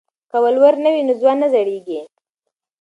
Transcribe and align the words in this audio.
که 0.29 0.37
ولور 0.43 0.73
نه 0.83 0.89
وي 0.93 1.01
نو 1.07 1.13
ځوان 1.21 1.37
نه 1.43 1.47
زړیږي. 1.53 1.99